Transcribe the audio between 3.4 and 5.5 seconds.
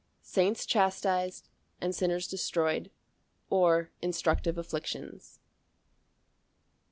or, Instructive afflictions.